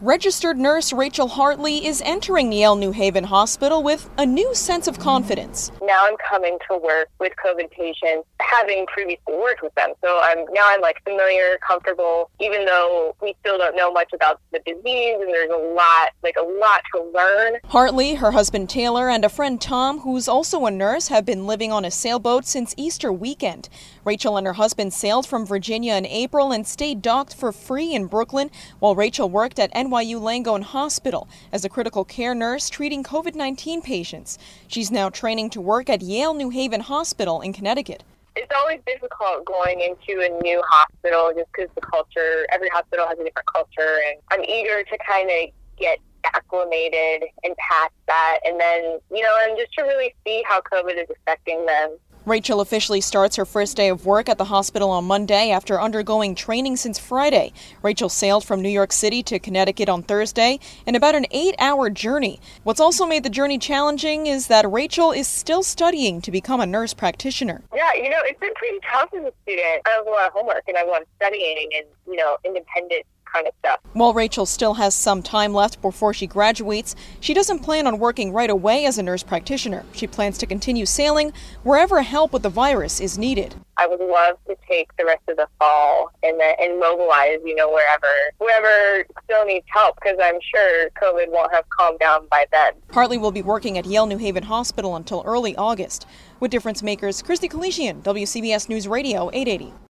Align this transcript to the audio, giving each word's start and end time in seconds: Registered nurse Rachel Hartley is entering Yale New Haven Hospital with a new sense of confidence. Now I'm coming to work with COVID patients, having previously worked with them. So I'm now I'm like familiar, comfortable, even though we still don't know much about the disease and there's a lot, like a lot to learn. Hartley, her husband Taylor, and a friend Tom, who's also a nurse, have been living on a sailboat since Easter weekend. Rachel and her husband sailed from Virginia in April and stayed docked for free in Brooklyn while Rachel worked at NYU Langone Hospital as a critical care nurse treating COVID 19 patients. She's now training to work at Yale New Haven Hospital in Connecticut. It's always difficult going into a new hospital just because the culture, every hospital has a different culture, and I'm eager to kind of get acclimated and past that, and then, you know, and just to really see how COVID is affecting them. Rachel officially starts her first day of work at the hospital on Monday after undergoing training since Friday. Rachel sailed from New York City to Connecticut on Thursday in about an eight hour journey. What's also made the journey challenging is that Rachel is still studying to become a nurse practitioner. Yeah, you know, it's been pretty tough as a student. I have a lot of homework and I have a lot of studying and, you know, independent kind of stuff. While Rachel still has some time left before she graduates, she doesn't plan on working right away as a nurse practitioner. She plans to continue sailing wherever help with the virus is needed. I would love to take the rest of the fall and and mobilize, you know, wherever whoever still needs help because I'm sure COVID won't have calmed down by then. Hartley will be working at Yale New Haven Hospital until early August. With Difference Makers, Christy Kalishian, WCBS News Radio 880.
Registered 0.00 0.56
nurse 0.56 0.92
Rachel 0.92 1.26
Hartley 1.26 1.84
is 1.84 2.00
entering 2.02 2.52
Yale 2.52 2.76
New 2.76 2.92
Haven 2.92 3.24
Hospital 3.24 3.82
with 3.82 4.08
a 4.16 4.24
new 4.24 4.54
sense 4.54 4.86
of 4.86 5.00
confidence. 5.00 5.72
Now 5.82 6.06
I'm 6.06 6.16
coming 6.18 6.56
to 6.70 6.78
work 6.78 7.08
with 7.18 7.32
COVID 7.44 7.68
patients, 7.72 8.24
having 8.38 8.86
previously 8.86 9.34
worked 9.34 9.60
with 9.60 9.74
them. 9.74 9.94
So 10.00 10.20
I'm 10.22 10.44
now 10.52 10.68
I'm 10.68 10.80
like 10.80 11.02
familiar, 11.02 11.58
comfortable, 11.66 12.30
even 12.38 12.64
though 12.64 13.16
we 13.20 13.34
still 13.40 13.58
don't 13.58 13.74
know 13.74 13.92
much 13.92 14.12
about 14.12 14.40
the 14.52 14.60
disease 14.60 15.16
and 15.20 15.34
there's 15.34 15.50
a 15.50 15.74
lot, 15.74 16.10
like 16.22 16.36
a 16.38 16.44
lot 16.44 16.80
to 16.94 17.02
learn. 17.12 17.54
Hartley, 17.64 18.14
her 18.14 18.30
husband 18.30 18.70
Taylor, 18.70 19.08
and 19.08 19.24
a 19.24 19.28
friend 19.28 19.60
Tom, 19.60 19.98
who's 20.00 20.28
also 20.28 20.64
a 20.66 20.70
nurse, 20.70 21.08
have 21.08 21.24
been 21.24 21.44
living 21.44 21.72
on 21.72 21.84
a 21.84 21.90
sailboat 21.90 22.46
since 22.46 22.72
Easter 22.76 23.12
weekend. 23.12 23.68
Rachel 24.04 24.36
and 24.36 24.46
her 24.46 24.52
husband 24.52 24.92
sailed 24.92 25.26
from 25.26 25.44
Virginia 25.44 25.94
in 25.94 26.06
April 26.06 26.52
and 26.52 26.68
stayed 26.68 27.02
docked 27.02 27.34
for 27.34 27.50
free 27.50 27.94
in 27.94 28.06
Brooklyn 28.06 28.48
while 28.78 28.94
Rachel 28.94 29.28
worked 29.28 29.58
at 29.58 29.72
NYU 29.88 30.20
Langone 30.20 30.62
Hospital 30.62 31.28
as 31.52 31.64
a 31.64 31.68
critical 31.68 32.04
care 32.04 32.34
nurse 32.34 32.68
treating 32.68 33.02
COVID 33.02 33.34
19 33.34 33.80
patients. 33.80 34.38
She's 34.66 34.90
now 34.90 35.08
training 35.08 35.50
to 35.50 35.60
work 35.60 35.88
at 35.88 36.02
Yale 36.02 36.34
New 36.34 36.50
Haven 36.50 36.80
Hospital 36.80 37.40
in 37.40 37.52
Connecticut. 37.52 38.02
It's 38.36 38.52
always 38.54 38.80
difficult 38.86 39.44
going 39.46 39.80
into 39.80 40.20
a 40.20 40.28
new 40.42 40.62
hospital 40.68 41.32
just 41.34 41.50
because 41.52 41.70
the 41.74 41.80
culture, 41.80 42.46
every 42.52 42.68
hospital 42.68 43.06
has 43.08 43.18
a 43.18 43.24
different 43.24 43.48
culture, 43.52 43.98
and 44.06 44.20
I'm 44.30 44.44
eager 44.44 44.84
to 44.84 44.98
kind 44.98 45.28
of 45.30 45.50
get 45.78 45.98
acclimated 46.24 47.28
and 47.42 47.56
past 47.56 47.94
that, 48.06 48.38
and 48.44 48.60
then, 48.60 48.98
you 49.10 49.22
know, 49.22 49.34
and 49.44 49.58
just 49.58 49.72
to 49.74 49.82
really 49.82 50.14
see 50.26 50.44
how 50.46 50.60
COVID 50.60 51.02
is 51.02 51.08
affecting 51.10 51.64
them. 51.66 51.96
Rachel 52.28 52.60
officially 52.60 53.00
starts 53.00 53.36
her 53.36 53.46
first 53.46 53.76
day 53.76 53.88
of 53.88 54.04
work 54.04 54.28
at 54.28 54.36
the 54.36 54.44
hospital 54.44 54.90
on 54.90 55.04
Monday 55.04 55.50
after 55.50 55.80
undergoing 55.80 56.34
training 56.34 56.76
since 56.76 56.98
Friday. 56.98 57.52
Rachel 57.82 58.10
sailed 58.10 58.44
from 58.44 58.60
New 58.60 58.68
York 58.68 58.92
City 58.92 59.22
to 59.22 59.38
Connecticut 59.38 59.88
on 59.88 60.02
Thursday 60.02 60.60
in 60.86 60.94
about 60.94 61.14
an 61.14 61.26
eight 61.30 61.54
hour 61.58 61.88
journey. 61.88 62.38
What's 62.64 62.80
also 62.80 63.06
made 63.06 63.22
the 63.22 63.30
journey 63.30 63.58
challenging 63.58 64.26
is 64.26 64.48
that 64.48 64.70
Rachel 64.70 65.10
is 65.10 65.26
still 65.26 65.62
studying 65.62 66.20
to 66.20 66.30
become 66.30 66.60
a 66.60 66.66
nurse 66.66 66.92
practitioner. 66.92 67.62
Yeah, 67.74 67.94
you 67.94 68.10
know, 68.10 68.20
it's 68.22 68.40
been 68.40 68.54
pretty 68.54 68.78
tough 68.92 69.08
as 69.14 69.24
a 69.24 69.32
student. 69.42 69.82
I 69.86 69.90
have 69.90 70.06
a 70.06 70.10
lot 70.10 70.26
of 70.26 70.32
homework 70.34 70.64
and 70.68 70.76
I 70.76 70.80
have 70.80 70.88
a 70.88 70.90
lot 70.90 71.02
of 71.02 71.08
studying 71.16 71.70
and, 71.76 71.86
you 72.06 72.16
know, 72.16 72.36
independent 72.44 73.06
kind 73.32 73.46
of 73.46 73.54
stuff. 73.58 73.80
While 73.92 74.14
Rachel 74.14 74.46
still 74.46 74.74
has 74.74 74.94
some 74.94 75.22
time 75.22 75.52
left 75.52 75.80
before 75.80 76.14
she 76.14 76.26
graduates, 76.26 76.94
she 77.20 77.34
doesn't 77.34 77.60
plan 77.60 77.86
on 77.86 77.98
working 77.98 78.32
right 78.32 78.50
away 78.50 78.86
as 78.86 78.98
a 78.98 79.02
nurse 79.02 79.22
practitioner. 79.22 79.84
She 79.92 80.06
plans 80.06 80.38
to 80.38 80.46
continue 80.46 80.86
sailing 80.86 81.32
wherever 81.62 82.02
help 82.02 82.32
with 82.32 82.42
the 82.42 82.48
virus 82.48 83.00
is 83.00 83.18
needed. 83.18 83.54
I 83.78 83.86
would 83.86 84.00
love 84.00 84.36
to 84.48 84.56
take 84.68 84.94
the 84.96 85.04
rest 85.04 85.22
of 85.28 85.36
the 85.36 85.46
fall 85.58 86.10
and 86.24 86.40
and 86.40 86.80
mobilize, 86.80 87.38
you 87.44 87.54
know, 87.54 87.70
wherever 87.70 88.08
whoever 88.40 89.04
still 89.24 89.44
needs 89.44 89.66
help 89.68 89.96
because 90.02 90.18
I'm 90.20 90.38
sure 90.54 90.90
COVID 91.00 91.30
won't 91.30 91.52
have 91.54 91.68
calmed 91.70 92.00
down 92.00 92.26
by 92.28 92.46
then. 92.50 92.72
Hartley 92.90 93.18
will 93.18 93.30
be 93.30 93.42
working 93.42 93.78
at 93.78 93.86
Yale 93.86 94.06
New 94.06 94.18
Haven 94.18 94.42
Hospital 94.42 94.96
until 94.96 95.22
early 95.24 95.54
August. 95.56 96.06
With 96.40 96.50
Difference 96.50 96.82
Makers, 96.82 97.22
Christy 97.22 97.48
Kalishian, 97.48 98.02
WCBS 98.02 98.68
News 98.68 98.88
Radio 98.88 99.30
880. 99.32 99.72